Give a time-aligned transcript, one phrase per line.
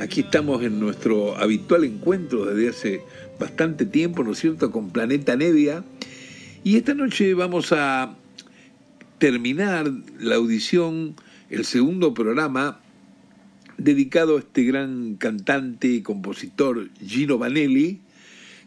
[0.00, 3.02] Aquí estamos en nuestro habitual encuentro desde hace
[3.38, 5.84] bastante tiempo, ¿no es cierto?, con Planeta Nevia.
[6.64, 8.16] Y esta noche vamos a
[9.18, 11.16] terminar la audición,
[11.50, 12.80] el segundo programa
[13.76, 18.00] dedicado a este gran cantante y compositor Gino Vanelli,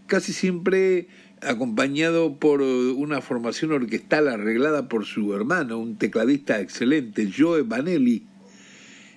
[0.05, 1.07] casi siempre
[1.41, 8.27] acompañado por una formación orquestal arreglada por su hermano, un tecladista excelente, Joe Vanelli.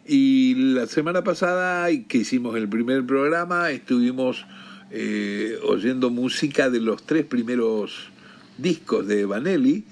[0.09, 4.47] Y la semana pasada, que hicimos el primer programa, estuvimos
[4.93, 8.11] eh, oyendo música de los tres primeros
[8.57, 9.85] discos de Vanelli,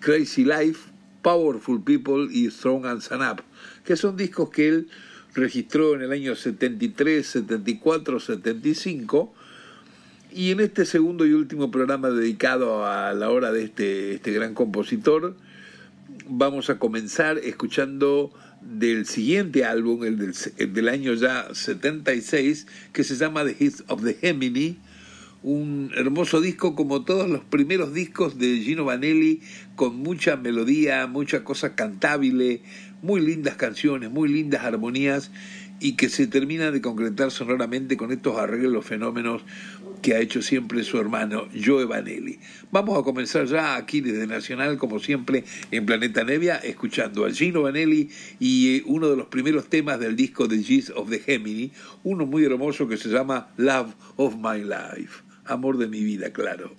[0.00, 0.90] Crazy Life,
[1.22, 3.44] Powerful People y Strong and Stand Up,
[3.82, 4.88] que son discos que él
[5.32, 9.32] registró en el año 73, 74, 75.
[10.34, 14.52] Y en este segundo y último programa dedicado a la hora de este, este gran
[14.52, 15.34] compositor,
[16.28, 18.32] vamos a comenzar escuchando
[18.64, 23.84] del siguiente álbum, el del, el del, año ya 76, que se llama The Hits
[23.88, 24.78] of the Gemini,
[25.42, 29.40] un hermoso disco como todos los primeros discos de Gino Vanelli,
[29.74, 32.62] con mucha melodía, mucha cosa cantable,
[33.02, 35.30] muy lindas canciones, muy lindas armonías
[35.82, 39.42] y que se termina de concretar sonoramente con estos arreglos fenómenos
[40.00, 42.38] que ha hecho siempre su hermano Joe Vanelli.
[42.70, 47.62] Vamos a comenzar ya aquí desde Nacional, como siempre, en Planeta Nevia, escuchando a Gino
[47.62, 51.72] Vanelli y eh, uno de los primeros temas del disco de G's of the Gemini,
[52.04, 56.74] uno muy hermoso que se llama Love of My Life, amor de mi vida, claro.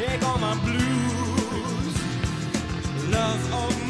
[0.00, 1.96] Take all my blues.
[3.10, 3.89] Love of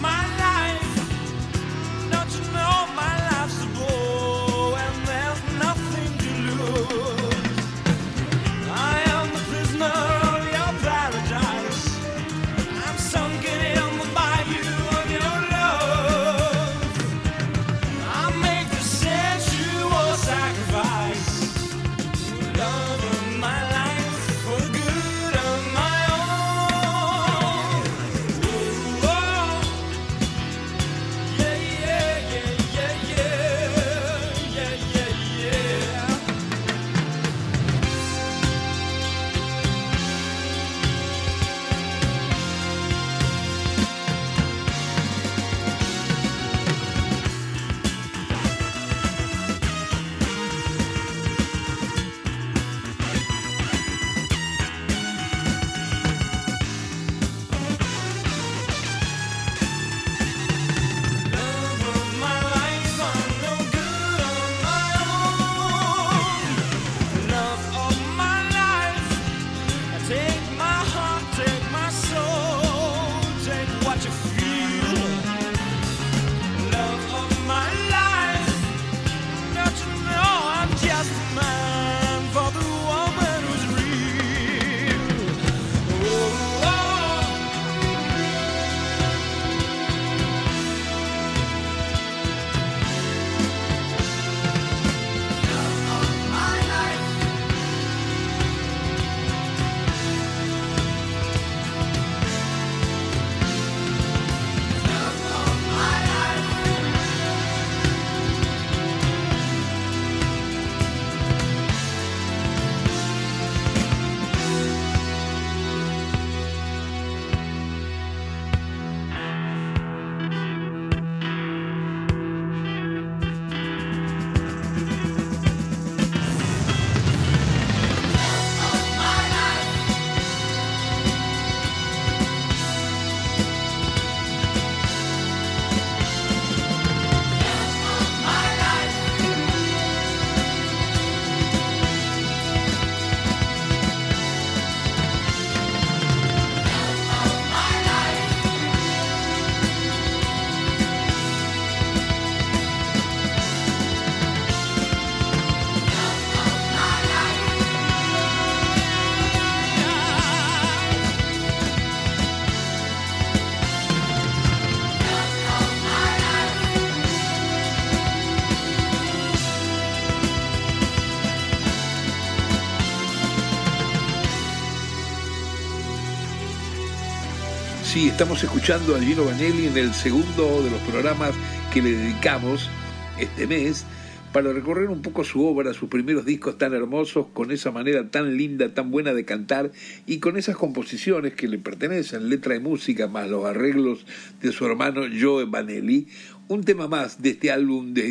[177.92, 181.34] Sí, estamos escuchando a Gino Vanelli en el segundo de los programas
[181.74, 182.70] que le dedicamos
[183.18, 183.84] este mes
[184.32, 188.36] para recorrer un poco su obra, sus primeros discos tan hermosos, con esa manera tan
[188.36, 189.72] linda, tan buena de cantar
[190.06, 194.06] y con esas composiciones que le pertenecen, letra y música, más los arreglos
[194.40, 196.06] de su hermano Joe Vanelli.
[196.46, 198.08] Un tema más de este álbum de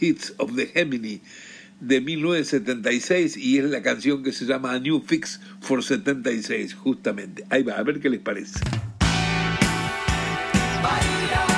[0.00, 1.20] Hits of the Gemini
[1.78, 7.44] de 1976 y es la canción que se llama A New Fix for 76, justamente.
[7.48, 8.58] Ahí va, a ver qué les parece.
[10.82, 11.49] Bahía.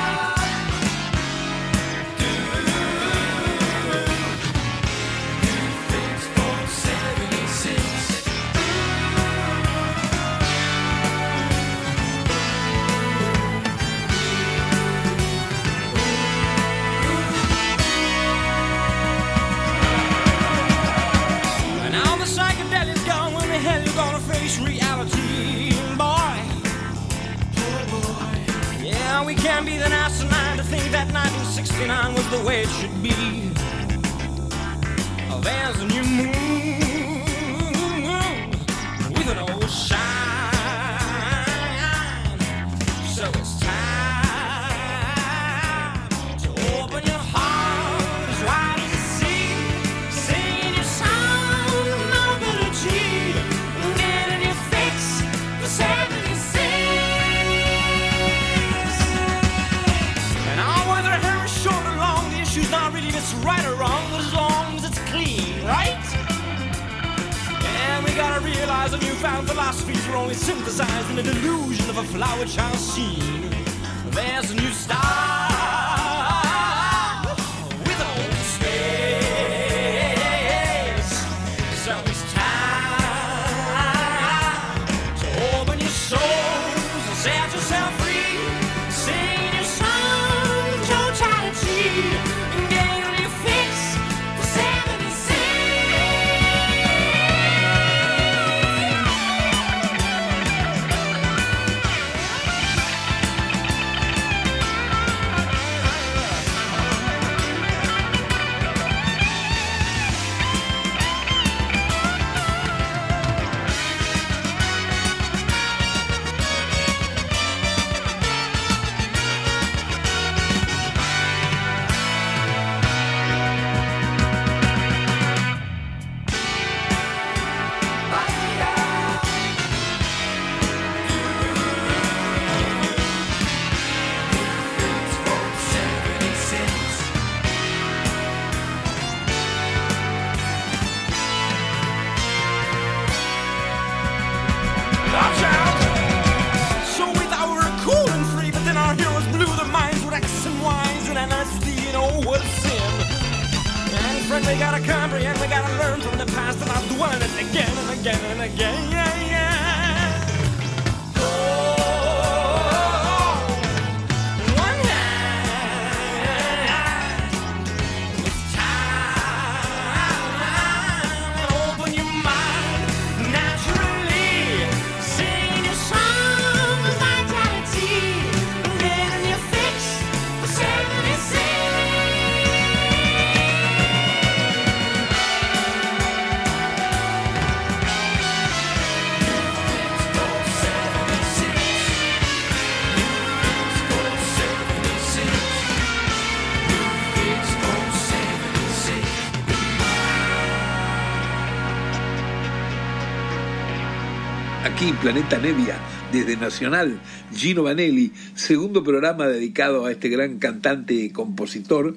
[205.02, 205.76] Planeta Nevia,
[206.12, 207.00] desde Nacional,
[207.34, 211.96] Gino Vanelli, segundo programa dedicado a este gran cantante y compositor,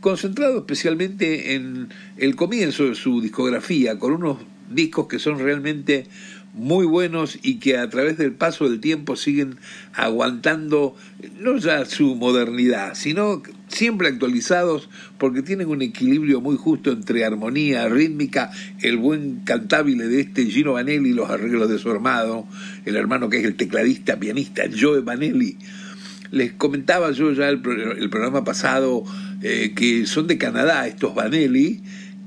[0.00, 4.36] concentrado especialmente en el comienzo de su discografía, con unos
[4.70, 6.06] discos que son realmente
[6.54, 9.56] muy buenos y que a través del paso del tiempo siguen
[9.94, 10.96] aguantando
[11.38, 14.88] no ya su modernidad, sino siempre actualizados
[15.18, 18.50] porque tienen un equilibrio muy justo entre armonía, rítmica,
[18.80, 22.48] el buen cantabile de este Gino Vanelli, los arreglos de su hermano,
[22.84, 25.58] el hermano que es el tecladista, pianista Joe Vanelli.
[26.30, 27.62] Les comentaba yo ya el,
[27.98, 29.04] el programa pasado
[29.40, 31.80] eh, que son de Canadá estos Vanelli,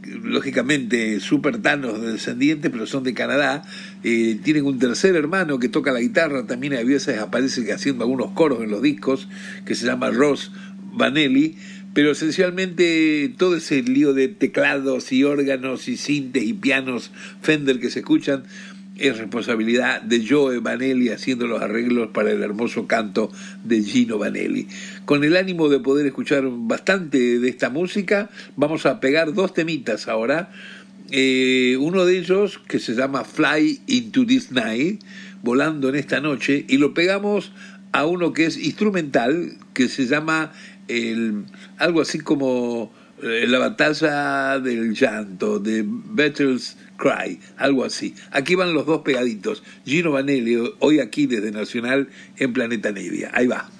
[0.03, 3.63] lógicamente supertanos descendientes, pero son de Canadá.
[4.03, 8.31] Eh, tienen un tercer hermano que toca la guitarra, también a veces aparece haciendo algunos
[8.31, 9.27] coros en los discos,
[9.65, 10.51] que se llama Ross
[10.93, 11.57] Vanelli.
[11.93, 17.89] Pero esencialmente todo ese lío de teclados y órganos y sintes y pianos Fender que
[17.89, 18.43] se escuchan
[18.97, 23.31] es responsabilidad de Joe Vanelli haciendo los arreglos para el hermoso canto
[23.63, 24.67] de Gino Vanelli.
[25.05, 30.07] Con el ánimo de poder escuchar bastante de esta música, vamos a pegar dos temitas
[30.07, 30.51] ahora.
[31.09, 35.01] Eh, uno de ellos que se llama Fly into this night,
[35.41, 37.51] volando en esta noche, y lo pegamos
[37.91, 40.53] a uno que es instrumental, que se llama
[40.87, 41.45] el,
[41.77, 42.93] algo así como
[43.23, 48.13] eh, la batalla del llanto, de Battles Cry, algo así.
[48.29, 49.63] Aquí van los dos pegaditos.
[49.85, 53.31] Gino Vanelli, hoy aquí desde Nacional en Planeta Nevia.
[53.33, 53.71] Ahí va.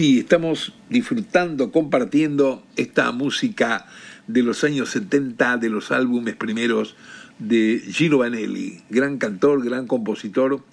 [0.00, 3.84] Sí, estamos disfrutando, compartiendo esta música
[4.28, 6.96] de los años 70, de los álbumes primeros
[7.38, 10.64] de Gino Vanelli, gran cantor, gran compositor,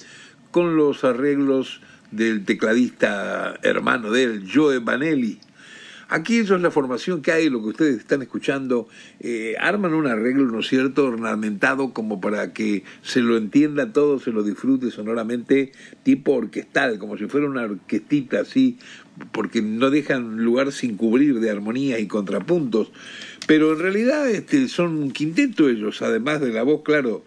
[0.51, 5.39] con los arreglos del tecladista hermano de él, Joe Vanelli.
[6.09, 8.87] Aquí eso es la formación que hay, lo que ustedes están escuchando,
[9.19, 14.17] eh, arman un arreglo, ¿no es cierto?, ornamentado como para que se lo entienda todo,
[14.17, 18.79] se lo disfrute sonoramente, tipo orquestal, como si fuera una orquestita así,
[19.31, 22.91] porque no dejan lugar sin cubrir de armonía y contrapuntos.
[23.47, 27.23] Pero en realidad este, son un quinteto ellos, además de la voz, claro,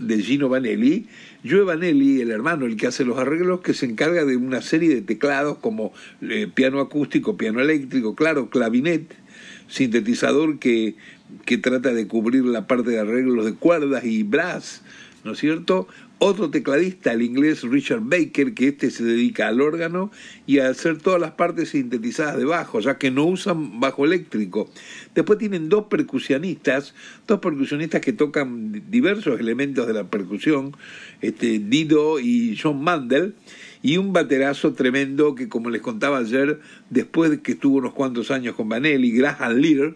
[0.00, 1.06] de Gino Vanelli,
[1.48, 4.88] Joe Vanelli, el hermano, el que hace los arreglos, que se encarga de una serie
[4.88, 9.14] de teclados como eh, piano acústico, piano eléctrico, claro, clavinet,
[9.68, 10.96] sintetizador que,
[11.44, 14.82] que trata de cubrir la parte de arreglos de cuerdas y brass,
[15.24, 15.88] ¿no es cierto?
[16.20, 20.10] Otro tecladista, el inglés Richard Baker, que este se dedica al órgano
[20.46, 24.68] y a hacer todas las partes sintetizadas de bajo, ya que no usan bajo eléctrico.
[25.14, 26.94] Después tienen dos percusionistas,
[27.28, 30.76] dos percusionistas que tocan diversos elementos de la percusión,
[31.20, 33.34] este, Dido y John Mandel,
[33.80, 38.32] y un baterazo tremendo que, como les contaba ayer, después de que estuvo unos cuantos
[38.32, 39.94] años con Vanelli, Graham Lear,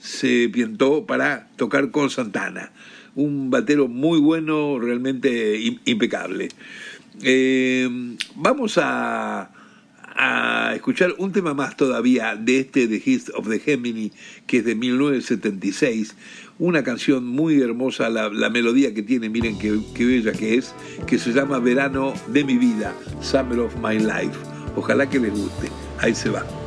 [0.00, 2.72] se piantó para tocar con Santana
[3.16, 6.50] un batero muy bueno, realmente impecable.
[7.22, 7.88] Eh,
[8.36, 9.50] vamos a,
[10.74, 14.12] escuchar un tema más todavía de este The Hist of the Gemini,
[14.46, 16.14] que es de 1976.
[16.58, 20.74] Una canción muy hermosa, la, melodía que tiene, miren qué, qué bella que es,
[21.06, 24.38] que se llama Verano de mi vida, Summer of My Life.
[24.76, 25.68] Ojalá que les guste.
[25.98, 26.65] Ahí se va.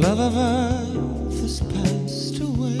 [0.00, 2.78] Love of earth has passed away.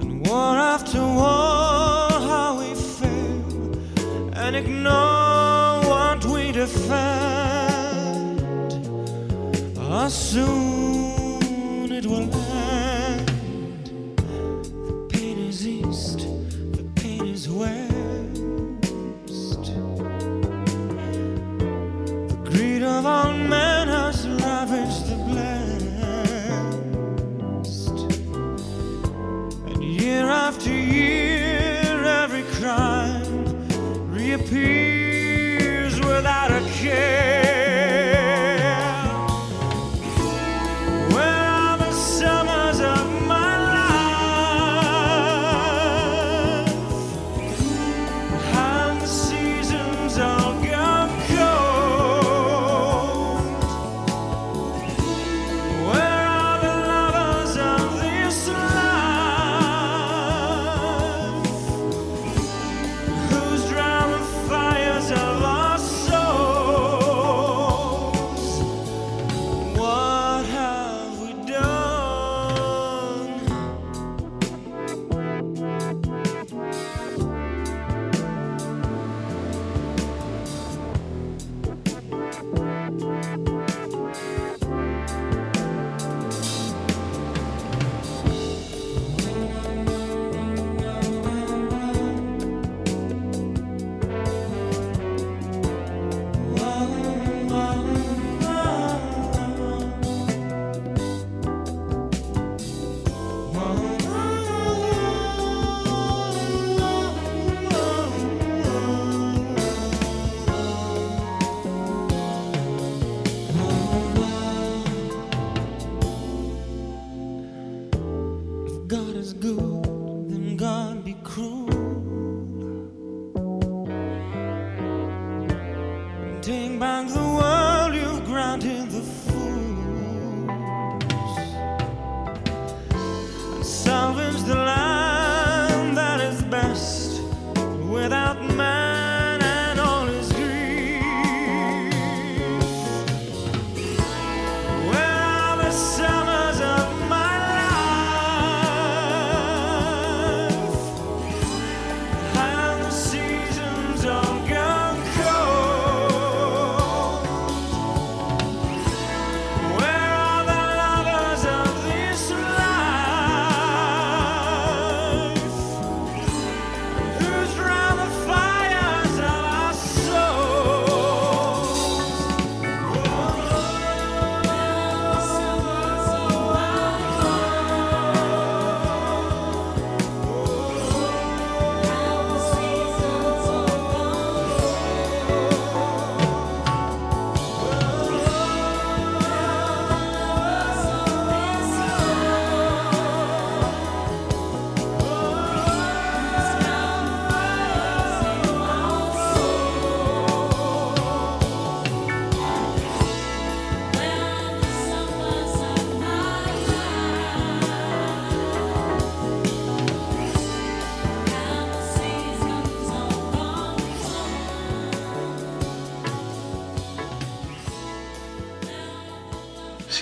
[0.00, 7.22] And war after war, how we fail and ignore what we defend.
[10.08, 10.91] Soon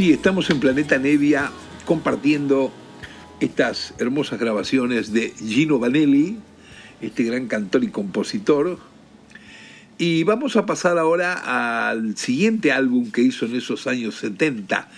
[0.00, 1.52] Sí, estamos en Planeta Nevia
[1.84, 2.72] compartiendo
[3.38, 6.38] estas hermosas grabaciones de Gino Vanelli,
[7.02, 8.78] este gran cantor y compositor.
[9.98, 14.88] Y vamos a pasar ahora al siguiente álbum que hizo en esos años 70.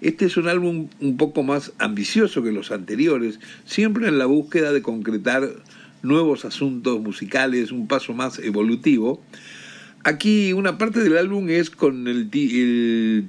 [0.00, 4.72] Este es un álbum un poco más ambicioso que los anteriores, siempre en la búsqueda
[4.72, 5.50] de concretar
[6.04, 9.20] nuevos asuntos musicales, un paso más evolutivo.
[10.04, 12.28] Aquí una parte del álbum es con el,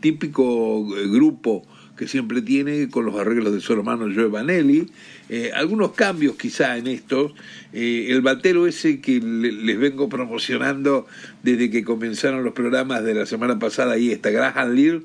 [0.01, 4.87] típico grupo que siempre tiene con los arreglos de su hermano Joe Vanelli.
[5.29, 7.33] Eh, algunos cambios quizá en estos.
[7.73, 11.05] Eh, el batero ese que les vengo promocionando
[11.43, 15.01] desde que comenzaron los programas de la semana pasada, ahí está Graham Lear,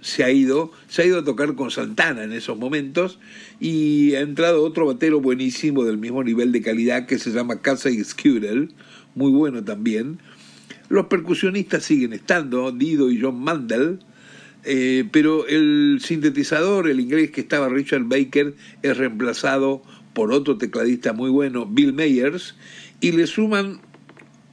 [0.00, 3.18] se ha ido, se ha ido a tocar con Santana en esos momentos
[3.58, 8.04] y ha entrado otro batero buenísimo del mismo nivel de calidad que se llama Casey
[8.04, 8.70] Scudel,
[9.16, 10.20] muy bueno también.
[10.88, 14.00] Los percusionistas siguen estando, Dido y John Mandel,
[14.64, 19.82] eh, pero el sintetizador, el inglés que estaba Richard Baker, es reemplazado
[20.14, 22.56] por otro tecladista muy bueno, Bill Meyers,
[23.00, 23.80] y le suman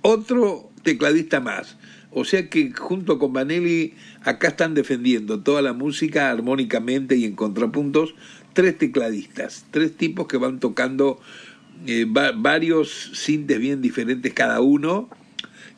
[0.02, 1.78] otro tecladista más.
[2.12, 3.94] O sea que junto con Vanelli
[4.24, 8.16] acá están defendiendo toda la música armónicamente y en contrapuntos
[8.54, 11.20] tres tecladistas, tres tipos que van tocando
[11.88, 15.10] eh, varios sintes bien diferentes cada uno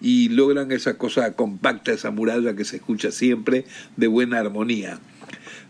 [0.02, 5.00] y logran esa cosa compacta, esa muralla que se escucha siempre de buena armonía.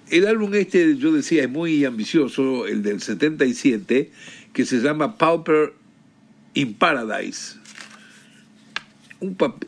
[0.10, 4.12] El álbum este, yo decía, es muy ambicioso, el del 77,
[4.54, 5.74] que se llama Pauper
[6.54, 7.56] in Paradise.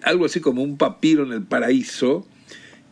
[0.04, 2.26] Algo así como un papiro en el paraíso.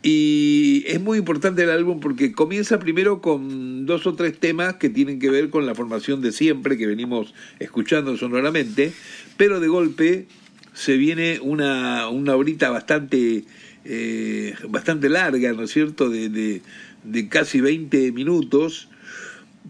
[0.04, 4.90] Y es muy importante el álbum porque comienza primero con dos o tres temas que
[4.90, 8.94] tienen que ver con la formación de siempre que venimos escuchando sonoramente,
[9.38, 10.28] pero de golpe
[10.78, 13.46] se viene una, una horita bastante,
[13.84, 16.62] eh, bastante larga, ¿no es cierto?, de,
[17.04, 18.88] de, casi 20 minutos,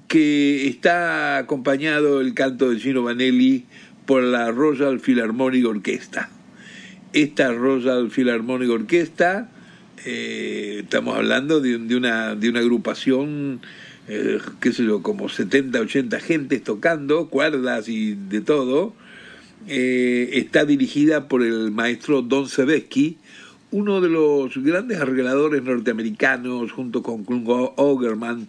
[0.09, 3.63] que está acompañado el canto de Gino Vanelli
[4.05, 6.29] por la Royal Philharmonic Orchestra.
[7.13, 9.49] Esta Royal Philharmonic Orchestra,
[10.05, 13.61] eh, estamos hablando de, de, una, de una agrupación,
[14.09, 18.93] eh, qué sé yo, como 70, 80 gentes tocando, cuerdas y de todo,
[19.67, 23.17] eh, está dirigida por el maestro Don Sebesky,
[23.71, 28.47] uno de los grandes arregladores norteamericanos, junto con Klung Ogerman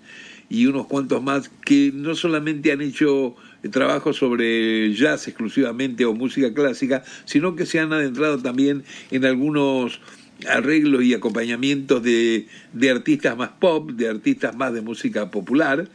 [0.49, 3.35] y unos cuantos más, que no solamente han hecho
[3.71, 10.01] trabajos sobre jazz exclusivamente o música clásica, sino que se han adentrado también en algunos
[10.49, 15.89] arreglos y acompañamientos de, de artistas más pop, de artistas más de música popular.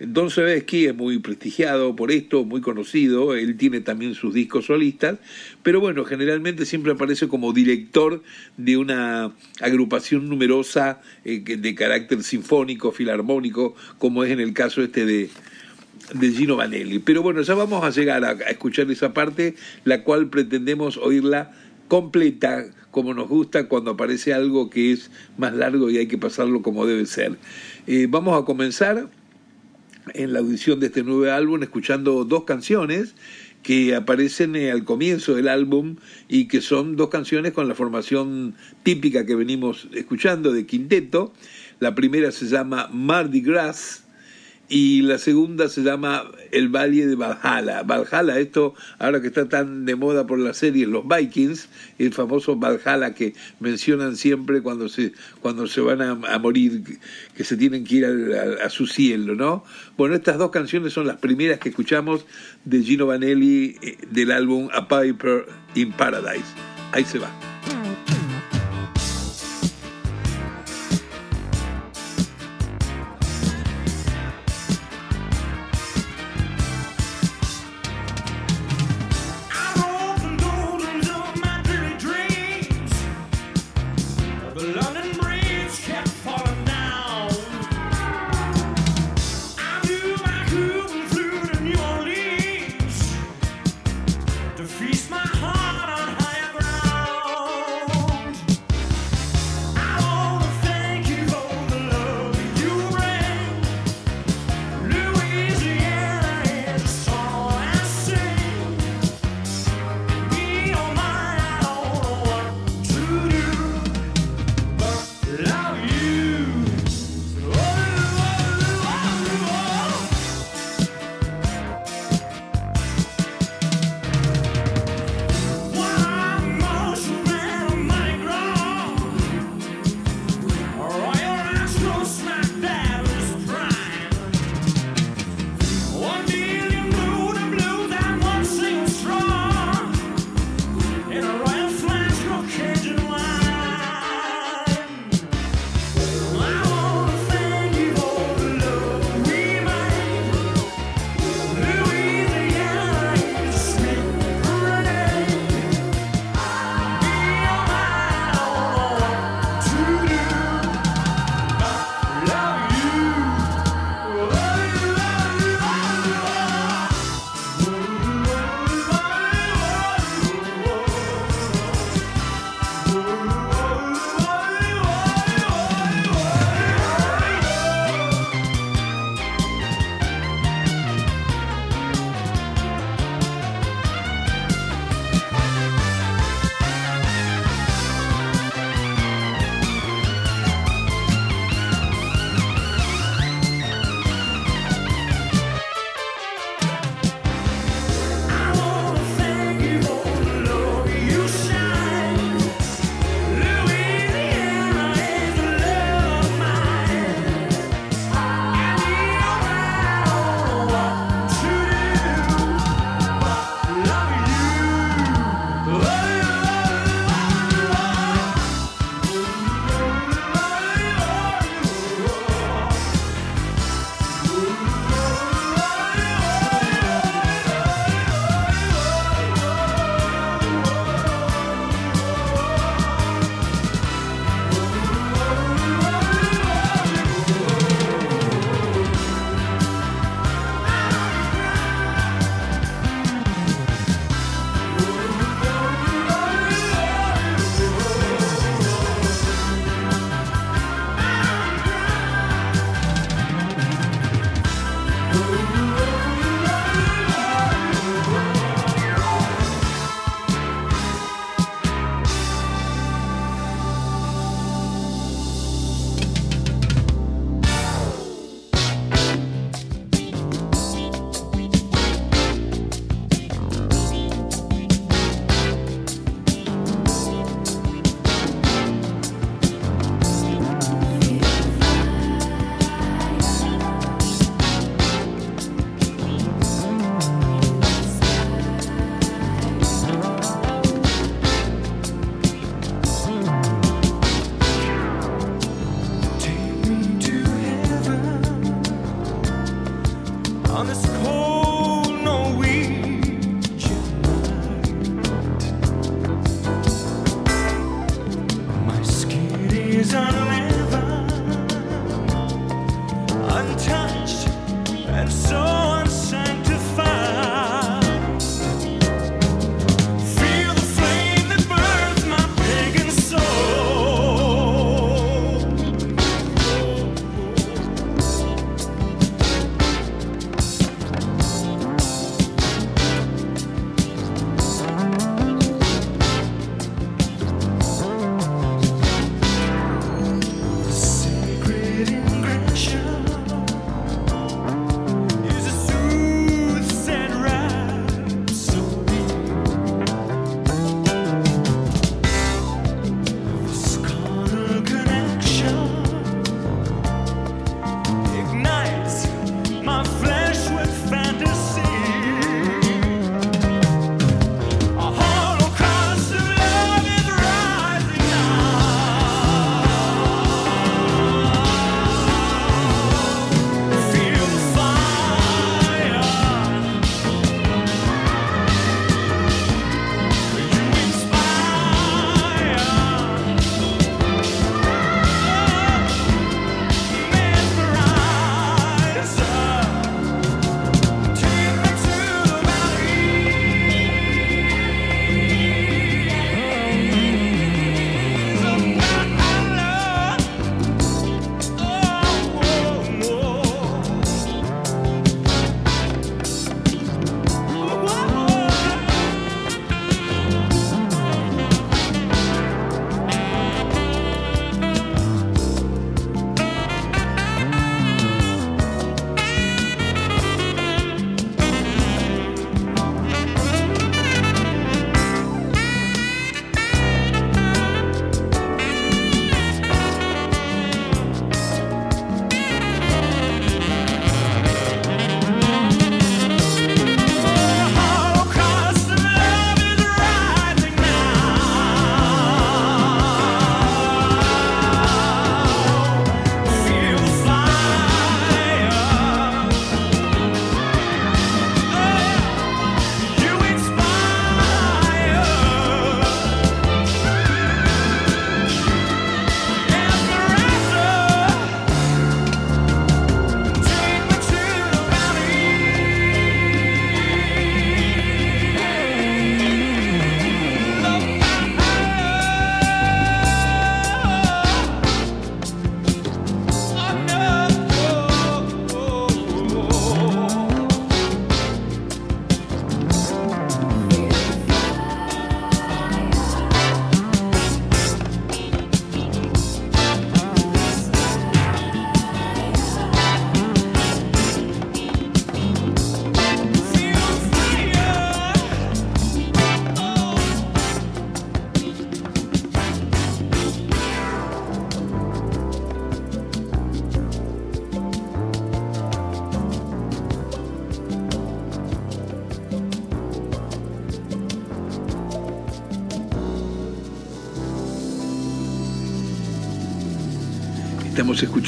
[0.00, 5.18] Don Sebesky es muy prestigiado por esto, muy conocido, él tiene también sus discos solistas,
[5.64, 8.22] pero bueno, generalmente siempre aparece como director
[8.56, 15.04] de una agrupación numerosa eh, de carácter sinfónico, filarmónico, como es en el caso este
[15.04, 15.30] de,
[16.14, 17.00] de Gino Vanelli.
[17.00, 21.50] Pero bueno, ya vamos a llegar a, escuchar esa parte, la cual pretendemos oírla
[21.88, 26.62] completa, como nos gusta cuando aparece algo que es más largo y hay que pasarlo
[26.62, 27.36] como debe ser.
[27.88, 29.08] Eh, vamos a comenzar
[30.14, 33.14] en la audición de este nuevo álbum escuchando dos canciones
[33.62, 35.96] que aparecen eh, al comienzo del álbum
[36.28, 41.32] y que son dos canciones con la formación típica que venimos escuchando de quinteto.
[41.80, 44.04] La primera se llama Mardi Gras
[44.68, 47.82] y la segunda se llama El Valle de Valhalla.
[47.82, 52.56] Valhalla, esto ahora que está tan de moda por la serie Los Vikings, el famoso
[52.56, 56.82] Valhalla que mencionan siempre cuando se, cuando se van a, morir,
[57.34, 59.64] que se tienen que ir a, a, su cielo, ¿no?
[59.96, 62.26] Bueno, estas dos canciones son las primeras que escuchamos
[62.64, 66.46] de Gino Vanelli eh, del álbum A Piper in Paradise.
[66.92, 67.57] Ahí se va.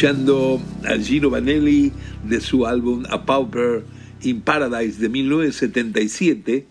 [0.00, 1.92] Escuchando a Gino Vanelli
[2.24, 3.84] de su álbum A Pauper
[4.22, 6.66] in Paradise de 1977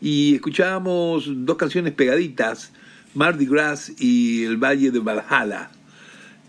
[0.00, 2.72] y escuchábamos dos canciones pegaditas,
[3.14, 5.70] Mardi Gras y El Valle de Valhalla.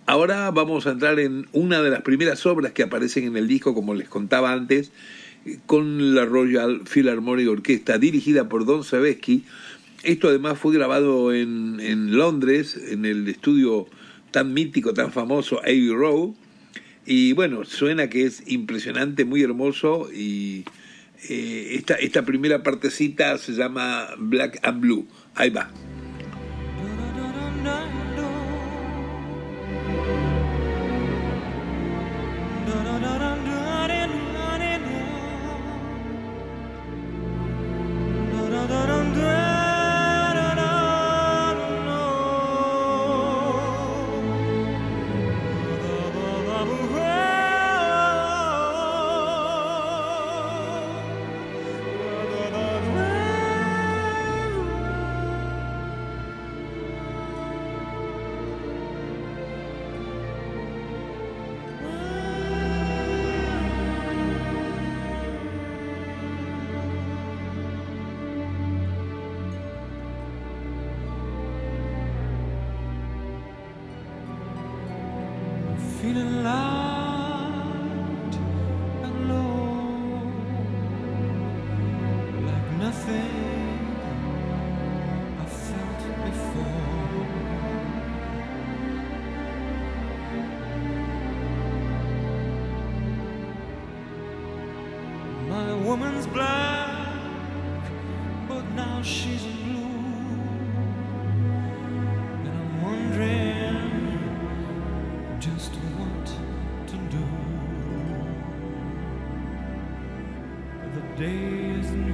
[0.07, 3.75] Ahora vamos a entrar en una de las primeras obras que aparecen en el disco,
[3.75, 4.91] como les contaba antes,
[5.67, 9.43] con la Royal Philharmonic Orquesta, dirigida por Don Sabesky.
[10.01, 13.85] Esto además fue grabado en, en Londres, en el estudio
[14.31, 16.31] tan mítico, tan famoso, Abbey Road.
[17.05, 20.09] Y bueno, suena que es impresionante, muy hermoso.
[20.13, 20.65] Y
[21.29, 25.07] eh, esta, esta primera partecita se llama Black and Blue.
[25.35, 25.71] Ahí va.
[110.95, 112.13] The day is new.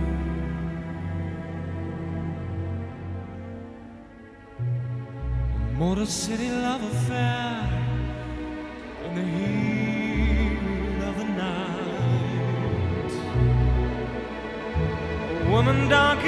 [4.60, 7.70] A Motor City love affair
[9.06, 13.14] in the heat of the night.
[15.42, 16.20] A woman dark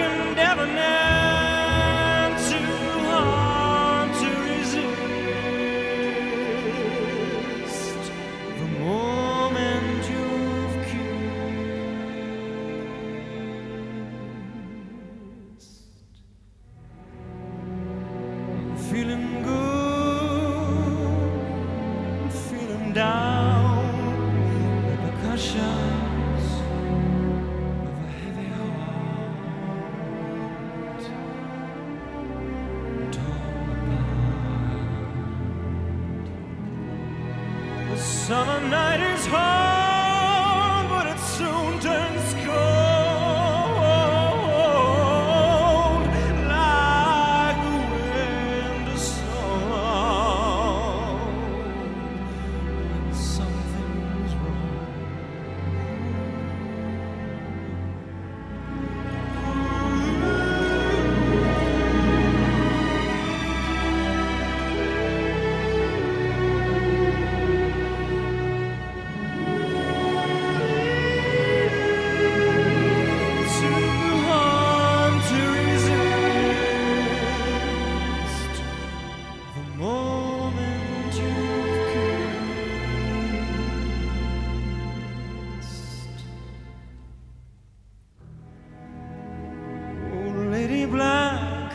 [90.92, 91.74] Black,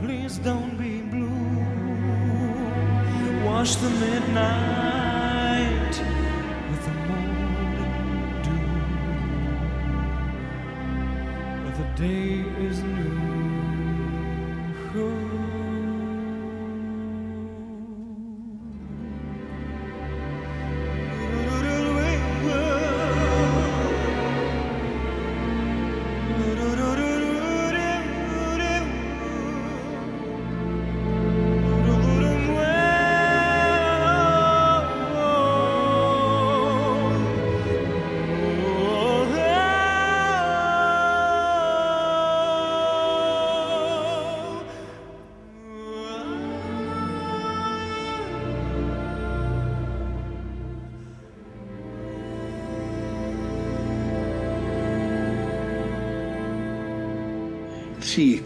[0.00, 1.28] please don't be blue.
[3.44, 4.99] Wash the midnight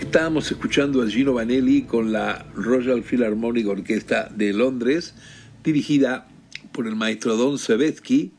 [0.00, 5.14] estábamos escuchando a Gino Vanelli con la Royal Philharmonic Orquesta de Londres,
[5.62, 6.26] dirigida
[6.72, 8.32] por el maestro Don Sebetsky.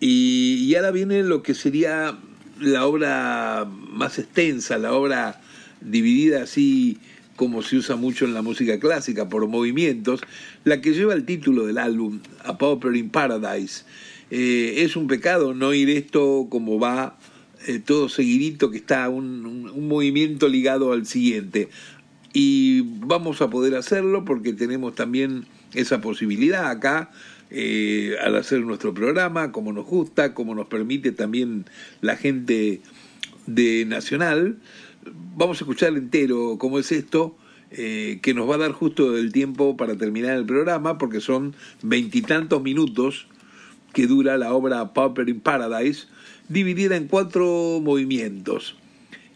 [0.00, 2.18] Y, y ahora viene lo que sería
[2.60, 5.40] la obra más extensa, la obra
[5.80, 6.98] dividida así
[7.36, 10.20] como se usa mucho en la música clásica, por movimientos,
[10.64, 13.84] la que lleva el título del álbum, A Pauper in Paradise.
[14.30, 17.18] Eh, es un pecado no ir esto como va
[17.66, 21.68] eh, todo seguidito, que está un, un, movimiento ligado al siguiente.
[22.32, 27.10] Y vamos a poder hacerlo porque tenemos también esa posibilidad acá
[27.50, 31.66] eh, al hacer nuestro programa, como nos gusta, como nos permite también
[32.00, 32.80] la gente
[33.46, 34.56] de Nacional.
[35.36, 37.36] Vamos a escuchar entero cómo es esto,
[37.70, 41.54] eh, que nos va a dar justo el tiempo para terminar el programa, porque son
[41.82, 43.26] veintitantos minutos
[43.92, 46.06] que dura la obra Pauper in Paradise,
[46.52, 48.76] dividida en cuatro movimientos.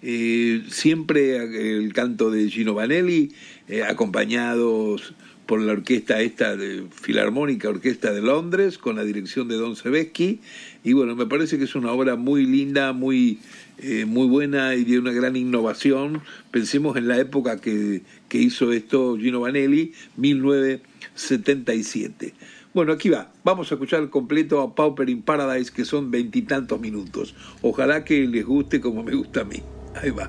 [0.02, 3.32] Eh, siempre el canto de Gino Vanelli,
[3.68, 5.14] eh, acompañados
[5.46, 10.40] por la orquesta esta de Filarmónica Orquesta de Londres, con la dirección de Don Sebesky.
[10.84, 13.38] Y bueno, me parece que es una obra muy linda, muy,
[13.78, 16.20] eh, muy buena y de una gran innovación.
[16.50, 22.34] Pensemos en la época que, que hizo esto Gino Vanelli, 1977.
[22.76, 23.32] Bueno, aquí va.
[23.42, 27.34] Vamos a escuchar completo a Pauper in Paradise, que son veintitantos minutos.
[27.62, 29.62] Ojalá que les guste como me gusta a mí.
[29.94, 30.28] Ahí va.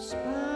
[0.00, 0.49] spy.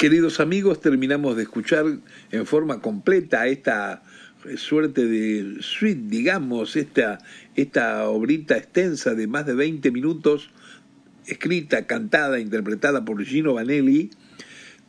[0.00, 1.84] Queridos amigos, terminamos de escuchar
[2.30, 4.02] en forma completa esta
[4.56, 7.18] suerte de suite, digamos, esta,
[7.54, 10.48] esta obrita extensa de más de 20 minutos,
[11.26, 14.08] escrita, cantada, interpretada por Gino Vanelli,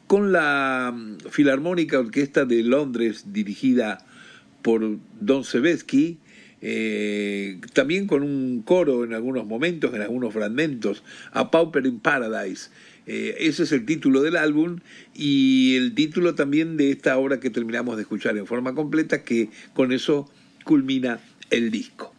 [0.07, 0.95] con la
[1.29, 3.97] Filarmónica Orquesta de Londres, dirigida
[4.61, 6.19] por Don Sebesky,
[6.61, 11.03] eh, también con un coro en algunos momentos, en algunos fragmentos,
[11.33, 12.69] A Pauper in Paradise.
[13.07, 14.79] Eh, ese es el título del álbum
[15.15, 19.49] y el título también de esta obra que terminamos de escuchar en forma completa, que
[19.73, 20.29] con eso
[20.63, 22.13] culmina el disco.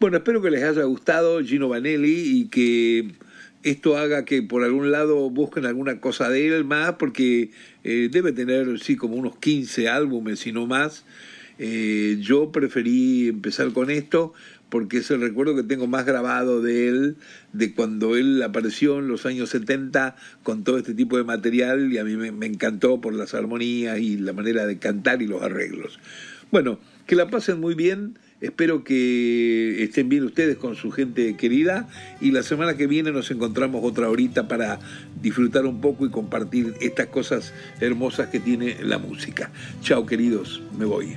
[0.00, 3.12] Bueno, espero que les haya gustado Gino Vanelli y que
[3.62, 7.50] esto haga que por algún lado busquen alguna cosa de él más, porque
[7.84, 11.04] eh, debe tener, sí, como unos 15 álbumes, y no más.
[11.58, 14.34] Eh, yo preferí empezar con esto
[14.76, 17.16] porque es el recuerdo que tengo más grabado de él,
[17.54, 21.96] de cuando él apareció en los años 70 con todo este tipo de material y
[21.96, 25.98] a mí me, encantó por las armonías y la manera de cantar y los arreglos.
[26.50, 31.88] Bueno, que la pasen muy bien, espero que estén bien ustedes con su gente querida
[32.20, 34.78] y la semana que viene nos encontramos otra horita para
[35.22, 39.50] disfrutar un poco y compartir estas cosas hermosas que tiene la música.
[39.80, 41.16] Chao queridos, me voy.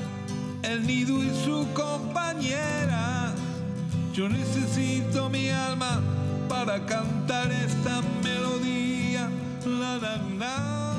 [0.63, 3.33] el nido y su compañera.
[4.13, 6.01] Yo necesito mi alma
[6.49, 9.29] para cantar esta melodía.
[9.65, 10.90] La, la, la.